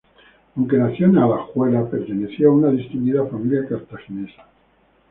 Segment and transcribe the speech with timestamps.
[0.55, 4.47] Aunque nacido en Alajuela, perteneció a una distinguida familia cartaginesa.